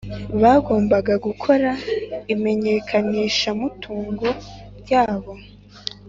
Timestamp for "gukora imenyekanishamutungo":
1.25-4.27